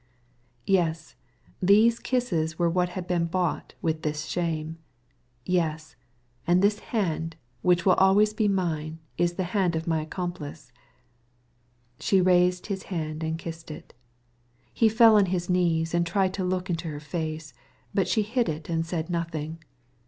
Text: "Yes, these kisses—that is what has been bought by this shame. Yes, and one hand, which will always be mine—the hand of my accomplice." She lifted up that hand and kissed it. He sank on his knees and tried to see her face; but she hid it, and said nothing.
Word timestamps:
"Yes, 0.65 1.13
these 1.61 1.99
kisses—that 1.99 2.57
is 2.63 2.73
what 2.73 2.89
has 2.89 3.05
been 3.05 3.25
bought 3.27 3.75
by 3.83 3.91
this 3.91 4.25
shame. 4.25 4.79
Yes, 5.45 5.95
and 6.47 6.59
one 6.63 6.71
hand, 6.89 7.35
which 7.61 7.85
will 7.85 7.93
always 7.93 8.33
be 8.33 8.47
mine—the 8.47 9.43
hand 9.43 9.75
of 9.75 9.85
my 9.85 10.01
accomplice." 10.01 10.71
She 11.99 12.19
lifted 12.19 12.63
up 12.73 12.79
that 12.79 12.85
hand 12.87 13.23
and 13.23 13.37
kissed 13.37 13.69
it. 13.69 13.93
He 14.73 14.89
sank 14.89 15.11
on 15.13 15.25
his 15.27 15.51
knees 15.51 15.93
and 15.93 16.03
tried 16.03 16.33
to 16.33 16.49
see 16.67 16.87
her 16.89 16.99
face; 16.99 17.53
but 17.93 18.07
she 18.07 18.23
hid 18.23 18.49
it, 18.49 18.69
and 18.69 18.83
said 18.83 19.07
nothing. 19.07 19.59